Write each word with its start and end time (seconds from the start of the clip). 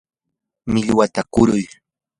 millwata 0.71 1.21
kuruy. 1.33 1.63